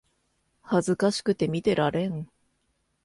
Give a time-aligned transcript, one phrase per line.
[0.63, 2.27] 恥ずかしくて見てられん